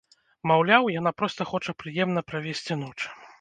[0.51, 2.97] Маўляў, яна проста хоча прыемна правесці ноч.